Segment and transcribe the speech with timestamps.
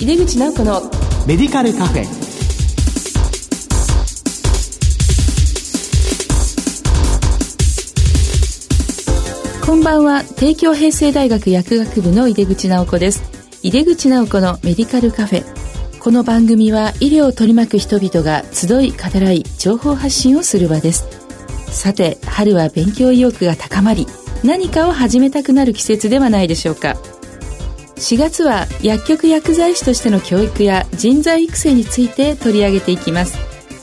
[0.00, 0.80] 井出口直子の
[1.26, 2.04] メディカルカフェ。
[9.62, 10.24] こんばんは。
[10.24, 13.22] 帝京平成大学薬学部の井出口直子です。
[13.62, 15.44] 井出口直子のメディカルカフェ。
[15.98, 21.04] この番組は医療を取り巻く人々が集い語らい情報発信をする場です。
[21.70, 24.06] さて春は勉強意欲が高まり
[24.44, 26.96] 何かを始めたくなる季節ではないでしょうか
[28.00, 33.38] 4月は薬局薬剤師としての教育や人材育成について取り上げていきます。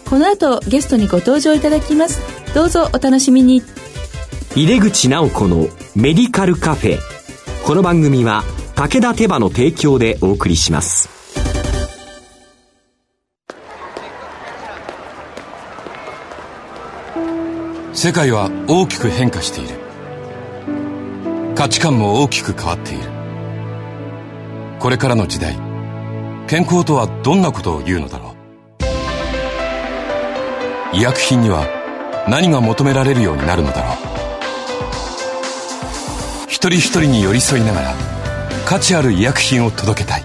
[0.10, 2.20] この後ゲストにご登場いただきます。
[2.56, 3.62] どうぞお楽しみに。
[4.56, 6.98] 井出口直子のメディカルカフェ。
[7.64, 8.44] この番組は
[8.76, 11.10] 武田手羽の提供でお送りします。
[17.94, 19.76] 世界は大きく変化している。
[21.54, 23.17] 価値観も大きく変わっている
[24.80, 25.56] これからの時代
[26.48, 28.36] 健康とはどんなことを言うのだろ
[30.94, 30.96] う。
[30.96, 31.68] 医薬品には
[32.30, 33.98] 何が求められるようになるのだろう。
[36.48, 37.96] 一人一人に寄り添いながら
[38.66, 40.24] 価値ある医薬品を届けたい。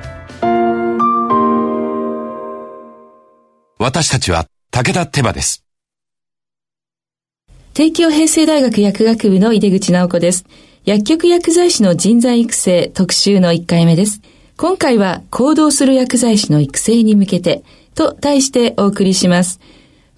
[3.78, 5.64] 私たちは武田手羽です。
[7.74, 10.44] 帝京平成大学薬学部の井出口直子です。
[10.84, 14.20] 薬局薬剤師の人材育成特集の1回目です。
[14.56, 17.64] 今回は行動する薬剤師の育成に向けて
[17.94, 19.60] と題してお送りします。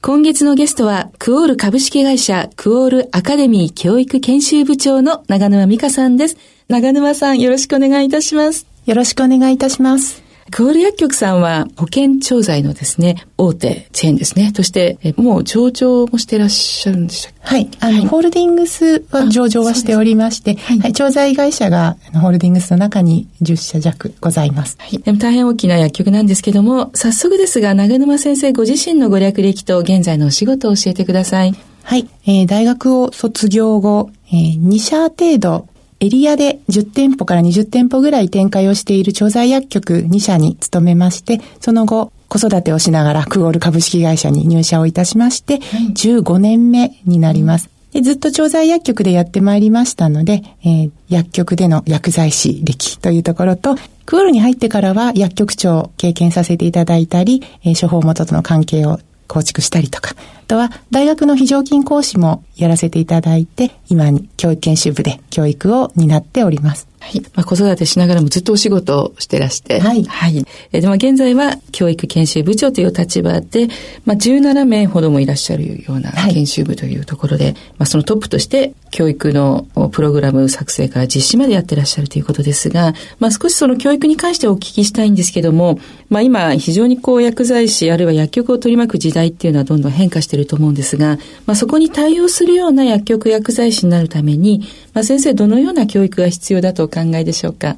[0.03, 6.37] 今月のゲストは、クオール株式会社クオールアカデミー教育研修部長の長沼美香さんです。
[6.69, 8.67] 長沼さん、よろしくお願いいたします。
[8.85, 10.24] よろしくお願いいたします。
[10.51, 14.53] クオール薬局さんは保険調剤のですね、大手チェーンですね。
[14.55, 17.39] そして、もう上場もしていらっしゃるんでしたっけ？
[17.43, 17.71] はい。
[17.81, 24.77] あの、はい、ホールディングスは上場はしておりまして、はい、はい、調剤会社がホールディングスの中に10社弱ございます。
[24.79, 24.99] はい。
[24.99, 31.55] でも大変大きな薬局なんですけども、早速ですが、長沼先生ご自身のご略歴と現在のお仕事を教えてください。
[31.83, 32.09] はい。
[32.27, 35.69] えー、大学を卒業後、えー、2社程度
[36.05, 47.71] エリアで10店舗から20店舗ぐらい展開をしている調剤薬局2社に勤めまして、その後、子育てをしながらクオール株式会社に入社をいたしまして、15年目になります。
[47.93, 58.99] でずっと調剤薬局でやってまいりましたので、えー、薬局での薬剤師歴というところと、クオールに入ってからは薬局長を経験させていただいたり、えー、処方元との関係を
[59.29, 66.94] 構築したりとか、あとは大学の非常勤講師もやらせていただいて、今に教育研修部で教育を担っております。
[67.05, 67.21] はい。
[67.35, 69.79] まあ、子育てしながらもずっとお仕事をしてらして。
[69.79, 70.05] はい。
[70.05, 70.45] はい。
[70.73, 73.69] えでも現在は教育研修部長という立場で、
[74.07, 85.79] まあ、17名ほどもいらっしゃるような研修部というところで、はい、まあ、そのトップとして教育のプログラム作成から実施までやってらっしゃるということですが、まあ、少しその教育に関してお聞きしたいんですけども、
[86.09, 97.77] まあ、今非常にこう薬剤師あるいは薬局を取り巻く時代っていうのはどんどん変化していると思うんですが、まあ、そこに対応するような薬局薬剤師になるために、まあ、先生どのような教育が必要だとお考えでしょうか？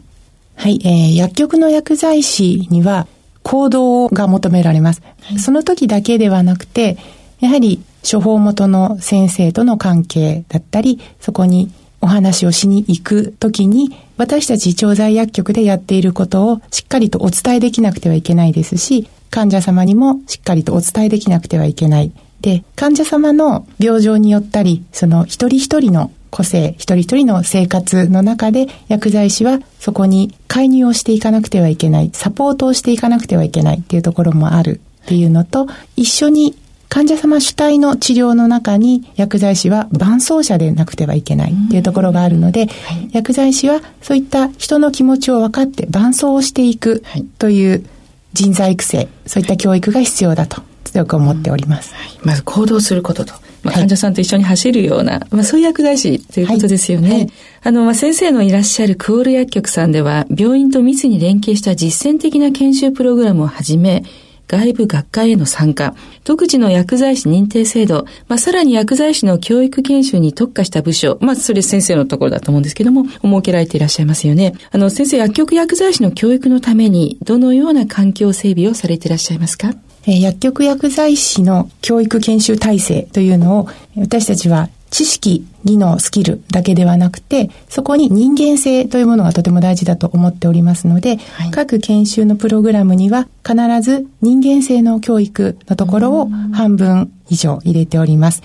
[0.56, 3.06] はい、えー、薬局の薬剤師には
[3.42, 5.02] 行動が求められます。
[5.22, 6.98] はい、その時だけではなくて、
[7.40, 22.12] やはり処方元の先生との関係だったり、そこにお話をしに行く時に、私たち調剤薬局でやっていることをしっかりとお伝えできなくてはいけないですし、患者様にもしっかりとお伝えできなくてはいけない。
[22.40, 35.66] で、患者様の病状によったり、その一人一人の個性、一人一人の生活の中で薬剤師はそこに介入をしていかなくてはいけない、サポートをしていかなくてはいけないっていうところもあるっていうのと、
[35.96, 36.56] 一緒に
[36.88, 42.68] 患者様主体の治療の中に薬剤師は伴走者でなくてはいけないっていうところがあるので、
[43.12, 47.02] 薬剤師はそういった人の気持ちを分かって伴走をしていく
[47.38, 47.86] という
[48.32, 51.92] 人材育成、そういった教育が必要だと強く思っております。
[52.22, 53.34] まず行動することと。
[53.66, 57.08] まあ、患者さんと一緒に走るような、まあ、そういう薬剤師ということですよね。
[57.08, 57.30] はいはい、
[57.64, 64.04] あの、まあ、先生のいらっしゃるクオール薬局さんでは、病院と密に連携した実践的な研修プログラムをはじめ、
[64.48, 74.54] 外部学会への参加、独自の薬剤師認定制度、まあ、さらに薬剤師の教育研修に特化した部署、まあ、それ先生のところだと思うんですけども、設けられていらっしゃいますよね。
[74.70, 79.74] あの、先生、薬局薬剤師の教育のために、どのような環境整備をされていらっしゃいますか？
[80.06, 98.42] え薬局薬剤師の教育研修体制というのを私たちは知識、技能、スキルだけではなくて、そこに人間性というものがとても大事だと思っておりますので、はい、各研修のプログラムには必ず人間性の教育のところを半分以上入れております。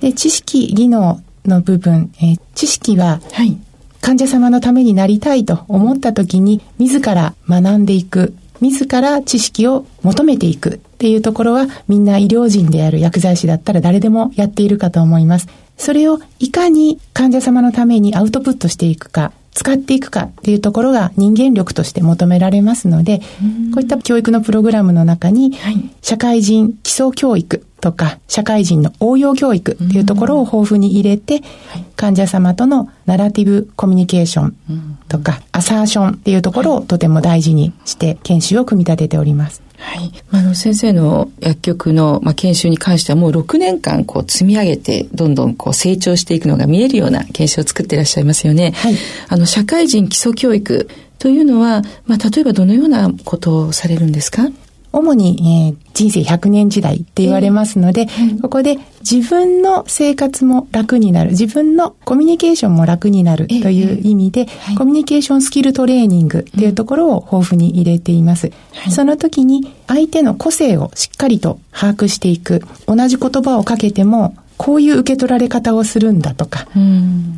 [0.00, 3.20] で、知識、技能の部分、えー、知識は、
[4.00, 8.34] 患者様のためになりたいと思った時に自ら学んでいく。
[8.60, 15.48] 自ら知識を求めていくっていうところはみんな医療人である薬剤師だったら誰でもやっているかと思います。
[15.76, 25.52] それをいかに患者様のためにアウトプットしていくか、使っていくかっていうところが人間力として求められますので、こういった教育のプログラムの中に、
[26.00, 31.42] 社会人基礎教育とか、社会人の応用教育っていうところを豊富に入れて、
[31.96, 34.56] 患者様とのナラティブコミュニケーション
[35.08, 39.60] とか、アサーションっていうところをとても大事にして研修を組み立てております。
[39.86, 40.10] はい。
[40.30, 48.72] あの、先生の薬局の、まあ、研修に関してはもう6年間、こう、積み上げて、どんどん、こう、成長していくのが見えるような研修を作っていらっしゃいますよね。
[48.76, 48.96] はい。
[49.28, 50.88] あの、社会人基礎教育
[51.18, 54.48] というのは、まあ、例えばどのようなことをされるんですか？
[54.94, 68.50] 主に、えー、人生100年時代って言われますので、えーここで自分の生活も楽になる、自分のコミュニケーションも楽になるという意味で、えー、コミュニケーションスキルトレーニングっていうところを豊富に入れています。
[68.90, 72.62] その時に相手の個性をしっかりと把握していく。
[72.86, 76.66] 同じ言葉をかけてもこういう受け取られ方をするんだとか、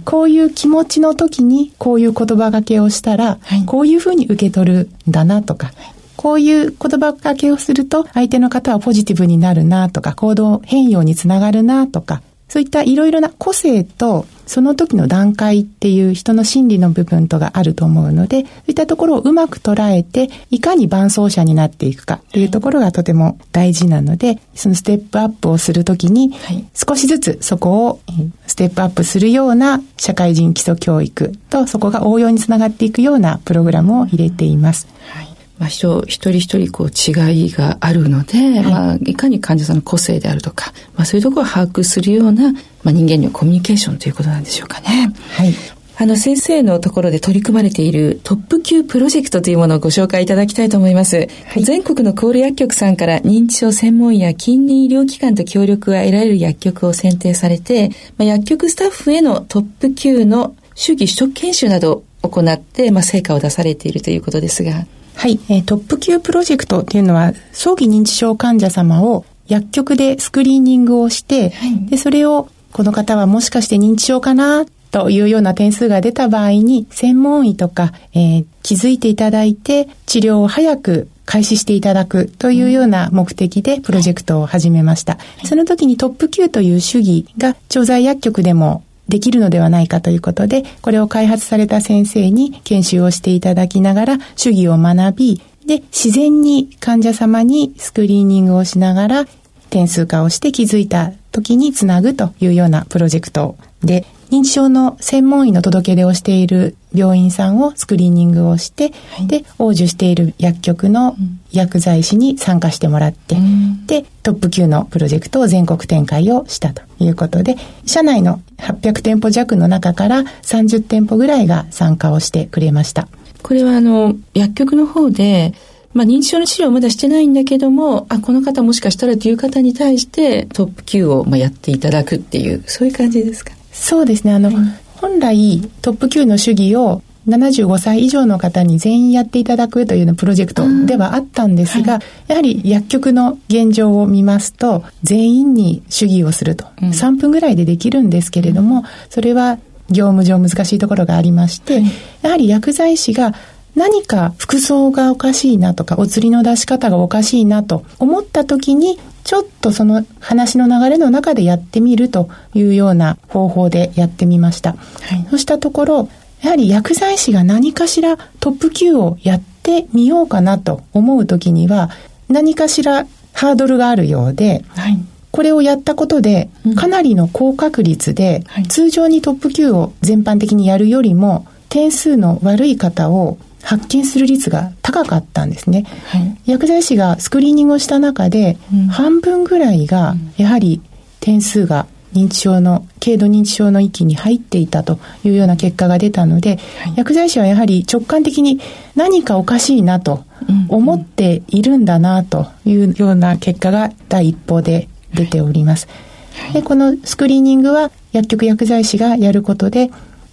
[0.05, 5.73] こういう気持ちの時にこういう言葉がけをしたら、はい、こういうふうに受け取るんだなとか、
[6.17, 26.33] こういう言葉かけをすると、相手の方はポジティブになるなとか、行動変容につながるなとか、そういったいろいろな個性とその時の段階っていう人の心理の部分とがあると思うので、そういったところをうまく捉えて、いかに伴走者になっていくかっていうところがとても大事なので、そのステップアップをするときに、
[26.75, 28.01] 少しずつそこを
[28.47, 34.87] ステップアップするような社会人基礎教育と、そこが応用につながっていくようなプログラムを入れています。
[35.09, 35.26] はい
[35.59, 45.13] まあ、人、一人一人こう違いがあるので、はいまあ、いかに患者さんの個性であるとか、まあ、そういうところを把握するような、まあ、人間のコミュニケーションということなんでしょうかね。
[45.37, 45.55] はい。
[45.99, 51.29] あの、先生のところで取り組まれているトップ級プロジェクトというものをご紹介いただきたいと思います。
[51.47, 64.87] はい、全国のコール薬局さんから認知症専門医や近隣医療機関と協力が得られる薬局を選定されて、まあ、薬局スタッフへのトップ級の主義取得研修などを行って、まあ、成果を出されているということですが。
[65.17, 85.19] はい、えー、トップ級プロジェクトっていうのは、早期認知症患者様を薬局でスクリーニングをして、はい、で、それを、この方はもしかして認知症かなというような点数が出た場合に、専門医とか、えー、気づいていただいて、治療を早く開始していただくというような目的でプロジェクトを始めました。
[85.45, 99.27] その時にトップ級という主義が調剤薬局でもできるのではないかということで、これを開発された先生に研修をしていただきながら、主義を学び、で、自然に患者様にスクリーニングをしながら、
[99.71, 103.57] 点数化をして気づいた時につなぐというようなプロジェクトを
[103.87, 111.17] で、認知症の専門医の届け出をしている病院さんをスクリーニングをして、はい、で、応受している薬局の
[111.53, 117.57] 薬剤師に参加してもらって、うん、で、トップ級のプロジェクトを全国展開をしたということで、
[117.87, 123.07] 社内の800店舗弱の中から30店舗ぐらいが参加をしてくれました。
[123.43, 125.55] これはあの、薬局の方で、
[125.95, 133.53] まあ、認知症の治療はまだしてないんだけども、あ、この方もしかしたらという方に対してトップ級をまあやっていただくっていう、そういう感じですか？
[133.81, 134.33] そうですね。
[134.33, 134.57] あの、はい、
[134.97, 149.59] 本来トップ級の主義を75歳以上の方に全員やっていただくというようなプロジェクトではあったんですが、はい、やはり薬局の現状を見ますと、全員に主義をすると、うん、3分ぐらいでできるんですけれども、それは
[149.91, 151.85] 業務上難しいところがありまして、はい、
[152.23, 153.35] やはり薬剤師が
[153.75, 164.75] 何か服装がおかしいなとか、お釣りの出し方がおかしいなと思った時に、ちょっとその話の流れの中でやってみるというような方法でやってみました。
[164.75, 164.77] は
[165.17, 166.09] い、そうしたところ、
[166.43, 171.91] やはり薬剤師が何かしらトップ級をやってみようかなと思う時には、
[172.29, 185.85] 何かしらハードルがあるようで、はい、これをやったことで、かなりの高確率で、うん、通常にトップ級を全般的にやるよりも、点数の悪い方を発見する率が高かったんですね。
[186.07, 188.57] はい、薬剤師がスクリーニングをした中で、
[188.89, 190.81] 半分ぐらいが、やはり
[191.19, 198.61] 点数が認知症の、軽度認知症の域に入っていたというような結果が出たので、はい、薬剤師はやはり直感的に
[198.95, 200.25] 何かおかしいなと
[200.69, 205.89] 思っているんだなというような結果が第一報で出ております。
[206.37, 209.91] はい、で、このスクリーニングは薬局薬剤師がやることで、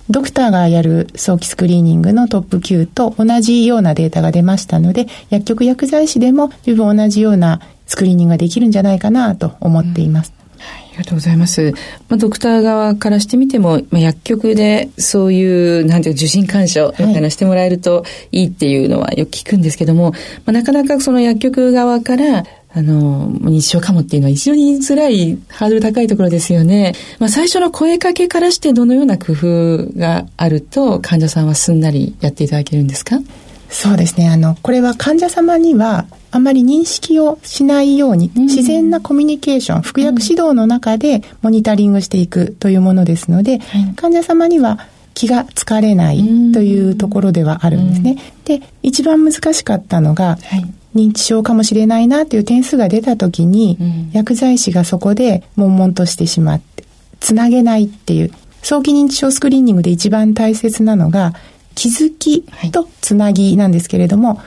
[0.10, 10.34] ドクターがやる早期スクリーニングのトップ9と同じようなデータが出ましたので、薬局薬剤師でも十分同じようなスクリーニングができるんじゃないかなと思っています。
[10.38, 11.74] うんはいりがとうございます。
[12.08, 20.18] まあ、ドクター側からしてみても、まあ、薬局でそういう、なんていう受診干渉みたいなしてもらえるといいっていうのはよく聞くんですけども、ま
[20.48, 26.94] あ、なかなかその薬局側から、あの、認知症かもっていうのは非常に辛いハードル高いところですよね。
[27.20, 33.20] まあ、最初の声かけからしてどのような工夫があると患者さんはすんなりやっていただけるんですか？
[33.70, 34.30] そうですね。
[34.30, 43.60] あの、これは患者様にはあまり認識をしないように、自然なコミュニケーション、服薬指導の中でモニタリングしていくというものですので、
[43.96, 48.18] 患者様には気が疲れないというところではあるんですね。
[48.46, 50.38] で、一番難しかったのが、
[50.96, 53.78] 認知症かもしれないなという点数が出た時に、
[54.14, 56.84] 薬剤師がそこで悶々としてしまって、
[57.20, 58.32] つなげないっていう、
[58.62, 61.34] 早期認知症スクリーニングで一番大切なのが、
[61.76, 64.42] 気づきとつなぎなんですけれども、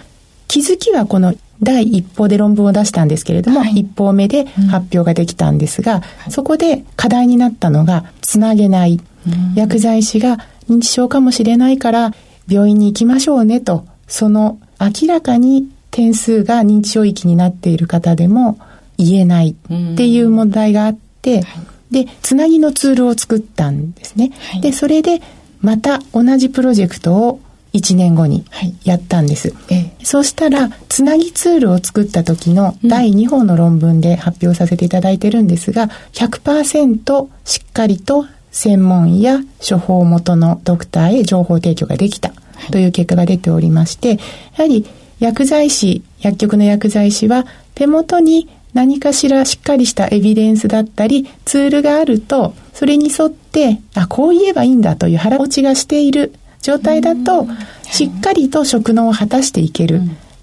[0.49, 9.01] 気づきはこの第一報で論文を出したんですけれども、はい、一報目で発表ができたんですが、うん、そこで課題になったのが、つなげない。
[9.27, 10.39] うん、薬剤師が
[10.71, 12.15] 認知症かもしれないから、
[12.49, 18.59] 病院に行きましょうねと、その明らかに点数が認知症域になっている方でも
[18.99, 24.33] 言えないっていう問題があって、うん、で、つなぎのツールを作ったんですね。
[24.53, 25.23] はい、で、それで
[25.63, 27.41] また同じプロジェクトを
[27.73, 28.45] 1年後に
[28.85, 29.55] やったんです。
[29.71, 42.33] はい、そうしたら、つなぎツールを作った時の第2報の論文で発表させていただいてるんですが、100%しっかりと専門医や処方元のドクターへ情報提供ができた
[42.71, 44.19] という結果が出ておりまして、や
[44.59, 44.85] はり
[45.19, 57.47] 薬剤師、薬局の薬剤師は手元に何かしらしっかりしたエビデンスだったりツールがあるとそれに沿ってあこう言えばいいんだという腹落ちがしている状態だと、
[57.83, 60.01] しっかりと職能を果たしていける。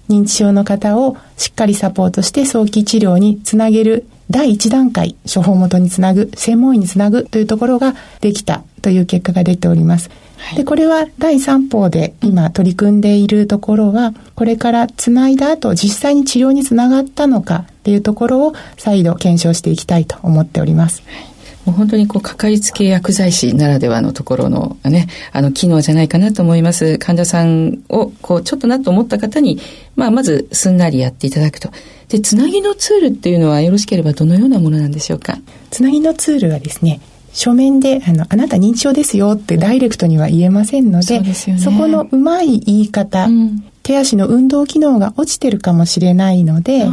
[0.08, 10.10] 認知症の方をしっかりサポートして早期治療につなげる第一段階、処方元につなぐ、専門医につなぐというところができたという結果が出ております。
[10.56, 21.02] で、これは第三報で今取り組んでいるところは、これからつないだ後、実際に治療につながったのかっていうところを再度検証していきたいと思っております。
[21.06, 21.33] はい
[21.64, 26.98] もう本当にこう、かかりつけ薬剤師ならではのところのね、あの、機能じゃないかなと思います。
[26.98, 29.58] 患者さんを、こう、ちょっとなと思った方に、
[29.96, 31.70] まあ、まず、すんなりやっていただくと。
[32.08, 35.38] で、つなぎのツールっていうのは、よろしければどのようなものなんでしょうか？
[35.70, 37.00] つなぎのツールはですね、
[37.32, 46.86] 書面で、あの、あなた認知症ですよってダイレクトには言えませんので、そで、ね、そこのうまい言い方、うん、手足の運動機能が落ちてるかもしれないので、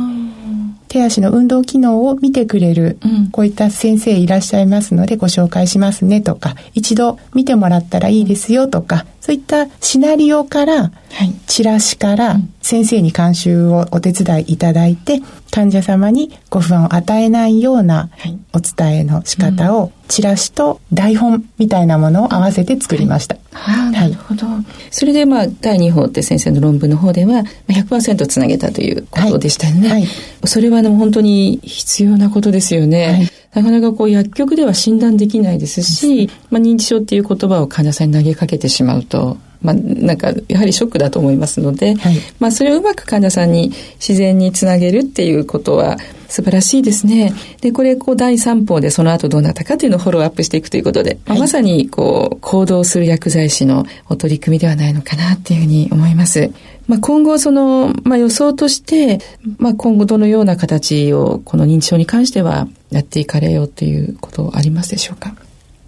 [0.91, 10.89] 手足の運動機能を見てくれる、うん、こういった先生いらっしゃいますのでご紹介しますねとか、一度見てもらったらいいですよとか、そういったシナリオから、は
[11.23, 18.09] い、チラシから先生に監修をお手伝いいただいて、患者様にご不安を与えないような
[18.51, 23.37] お伝えの仕方を、チラシと台本みたいなものを合わせて作りました。
[23.53, 24.47] はい、なるほど。
[24.89, 29.89] それでまあ第2報って先生の論文の方では100%つなげたということでしたよね。
[29.89, 30.07] はい、
[30.45, 33.29] それはでも本当に必要なことですよね。
[33.53, 47.33] なかなかこう薬局では診断できないですし、まあ、認知症っていう言葉を患者さんに投げかけてしまうと、まあ、なんか、やはりショックだと思いますので、はい、まあ、それをうまく患者さんに自然につなげるっていうことは、素晴らしいですね。
[47.59, 56.49] で、これ、こう、第三報でその後どうなったかというのをフォローアップしていくということで、はい、まさに、こう、行動する薬剤師のお取り組みではないのかなっていうふうに思います。
[56.87, 59.19] まあ、今後、その、まあ、予想として、
[59.59, 65.35] まあ、今後どのような形を、この認知症に関しては、やっていかれようということありますでしょうか？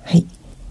[0.03, 0.25] はい。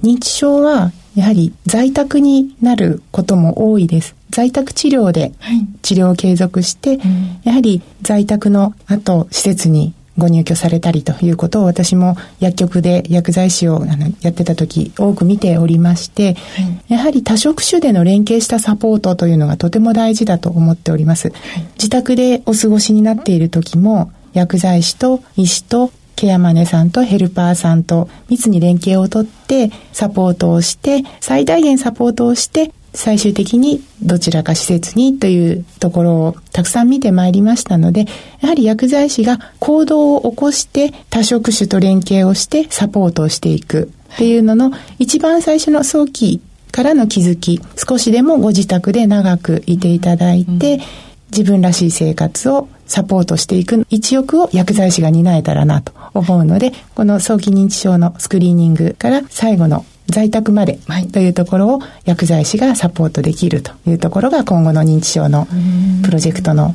[0.05, 4.15] 認知症は、やはり在宅になることも多いです。
[4.31, 5.33] 在宅治療で
[5.83, 7.01] 治療を継続して、はい
[7.45, 21.31] やはり在宅の後、施設にご入居されたりということを私も薬局で薬剤師をあのやってた時多く見ておりまして、はい、やはり多職種での連携したサポートというのがとても大事だと思っております。
[21.31, 25.91] はい、自宅でお過ごしになっている時も薬剤師と医師と
[26.23, 38.05] ケアマネさんとヘルパーさんと密に連携をとってサポートをして最大限サポートをして最終的にどちらか施設にというところをたくさん見てまいりましたので、
[38.41, 50.79] やはり薬剤師が行動を起こして多職種と連携をしてサポートをしていくっていうのの一番最初の早期からの気づき、少しでもご自宅で長くいていただいて、
[51.33, 60.79] 自分らしい生活をサポートしていく一翼を薬剤師が担えたらなと思うので、この早期認知症のスクリーニングから最後の在宅まで
[61.11, 65.47] というところを薬剤師がサポートできるというところが今後の認知症の
[66.05, 66.75] プロジェクトの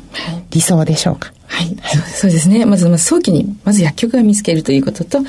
[0.50, 1.32] 理想でしょうか。
[1.48, 2.64] はい、はい、そうですね。
[2.66, 5.28] まず、ま早期に、まず薬局が見つけるということと、ま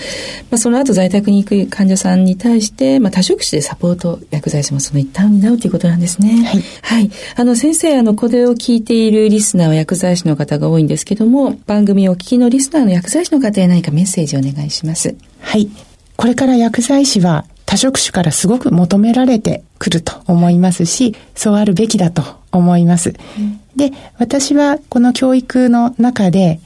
[0.52, 6.44] あ、その後在宅に行く患者さんに対して、まあ、多職種でサポート、薬剤師もその一端を担うということなんですね。
[6.44, 6.64] はい。
[6.82, 7.12] はい。
[7.36, 15.16] あの、先生、あの、これを聞いているリスナーは薬剤師の方が多いんですけども、番組をお聞きのリスナーの薬剤師の方へ何かメッセージをお願いします。
[15.40, 15.70] はい。
[16.18, 23.14] これから薬剤師は多職種からすごく求められてくると思いますし、そうあるべきだと思います。
[23.38, 26.60] うん、で、私はこの教育の中で、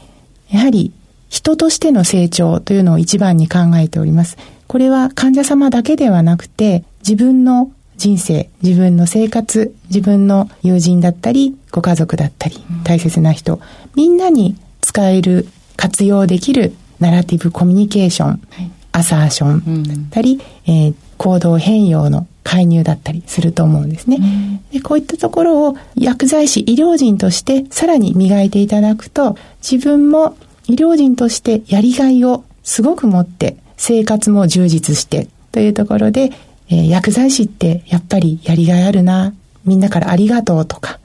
[0.49, 0.93] やはり
[1.27, 4.37] 人としての成長というのを一番に考えております。
[4.67, 13.59] これは患者様だけではなくて、自分の人生、自分の生活、自分の友人だったり、ご家族だったり、大切な人、
[13.95, 24.17] みんなに使える、活用できるナラティブコミュニケーション、はい、アサーションだったり、うん、えー、行動変容の介入だったりすると思うんですね。
[24.19, 36.31] うん、でこういったところを薬剤師、医療人としてさらに磨いていただくと、自分も医療人としてやりがいをすごく持って、生活も充実してというところで、
[36.69, 39.33] えー、薬剤師ってやっぱりやりがいあるな、
[39.65, 40.99] みんなからありがとうとか、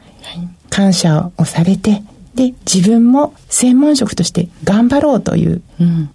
[0.71, 2.03] 感謝をされて、
[2.39, 5.61] で、自分も専門職として頑張ろうという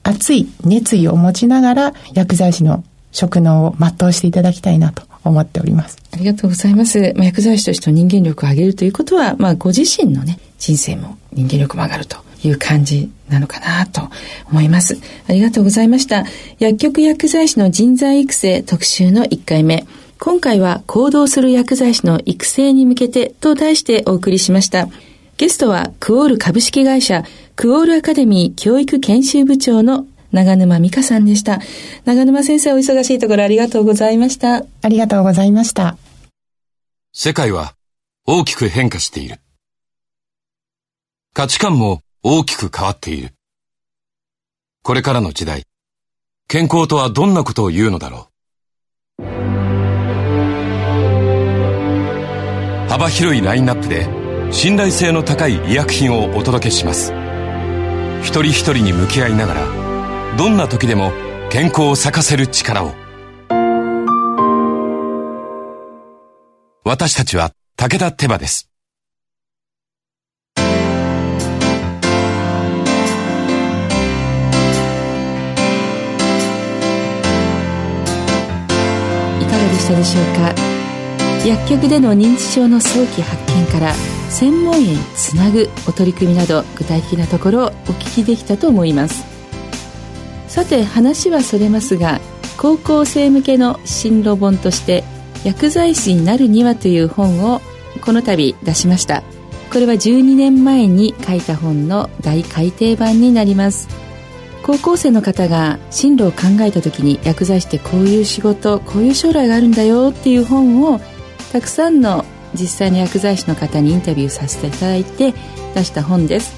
[0.03, 5.97] 熱い熱意を持ちながら薬剤師の職能を全うしていただきたいなと思っております。
[6.13, 7.13] ありがとうございます。
[7.17, 14.09] まあ、薬剤師としての人間力を上げるということは、まあ、ご自身のね、人生も人間力も上がるという感じなのかなと
[14.49, 14.97] 思います。
[15.27, 16.23] ありがとうございました。
[16.59, 19.85] 薬局薬剤師の人材育成特集の1回目。
[20.19, 24.87] 今回は行動する薬剤師の育成に向けてと題してお送りしました。
[25.43, 27.25] ゲストはクオール株式会社
[27.57, 31.59] クオールアカデミー教育研修部長の長沼美香さんでした。
[32.05, 34.63] 長沼先生お忙しいところありがとうございました。
[34.81, 35.97] ありがとうございました。
[37.11, 37.75] 世界は
[38.25, 39.41] 大きく変化している。
[41.33, 43.33] 価値観も大きく変わっている。
[44.81, 45.65] これからの時代、
[46.47, 48.29] 健康とはどんなことを言うのだろ
[49.19, 49.23] う。
[52.87, 54.22] 幅広いラインナップで
[54.53, 57.11] 信頼性の高い医薬品をお届けします。
[58.21, 59.65] 一人一人に向き合いながら
[60.37, 61.11] どんな時でも
[61.49, 62.93] 健康を咲かせる力を。
[66.85, 68.69] 私たちは武田手羽です。
[70.55, 70.61] い
[79.45, 80.53] かがでしたでしょうか？
[81.45, 83.93] 薬局での認知症の早期発見から
[84.33, 89.23] 専門医につなぐお取り組みなど具体的なところをお聞きできたと思います。
[90.47, 92.19] さて話はそれますが
[92.57, 95.03] 高校生向けの進路本として
[95.43, 97.61] 薬剤師になるにはという本を
[98.01, 99.21] この度出しました。
[99.71, 103.87] これは12年前に書いた本の大改訂版になります。
[104.63, 110.99] 高校生の方が進路を考えた時に薬剤師ってこういう仕事こういう将来があるんだよっていう本を
[111.51, 115.33] たくさんの実際に薬剤師の方にインタビューさせていただいて
[115.75, 116.53] 出した本です。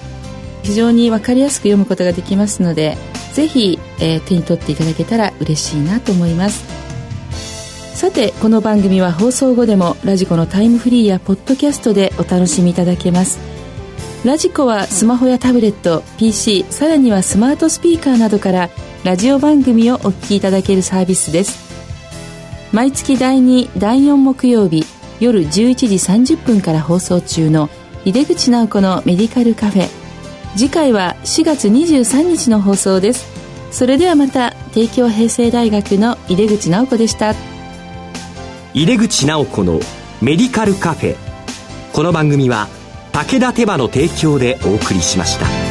[0.63, 2.97] 非常に分かりやすく読むことができますので
[3.34, 6.65] ぜひ、えー、手に取っていただけたら嬉しいなと思います。
[7.93, 13.39] さてこの番組は放送後でもラジコのタイムフリーやポッドキャストでお楽しみいただけます。
[14.25, 18.69] ラジコはスマホやタブレット PC さらにはスマートスピーカーなどから
[19.03, 21.65] ラジオ番組をお聞きいただけるサービスです。
[22.73, 24.85] 毎月第2第4木曜日
[25.19, 27.69] 夜11時30分から放送中の
[28.04, 29.89] 井出口直子のメディカルカフェ。
[30.56, 33.25] 次回は4月23日の放送です。
[33.71, 37.34] それではまた帝京平成大学の井出口直子でした。
[38.73, 39.80] 井出口直子の
[40.21, 41.15] メディカルカフェ。
[41.93, 42.67] この番組は
[43.12, 45.64] 武田手羽の提供でお送りしました。